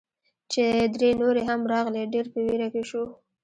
[0.51, 0.63] چې
[0.95, 3.05] درې نورې هم راغلې، ډېر په ویره کې شوو.